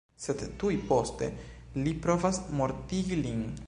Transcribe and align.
Sed 0.21 0.39
tuj 0.63 0.71
poste 0.93 1.29
li 1.85 1.95
provas 2.07 2.43
mortigi 2.63 3.25
lin. 3.27 3.51